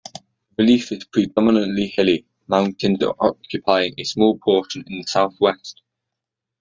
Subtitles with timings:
[0.57, 5.83] The relief is predominantly hilly, mountains occupying a small portion in the south-west.